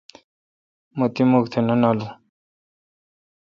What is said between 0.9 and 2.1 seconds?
مہ تی مھک تہ نہ نالو۔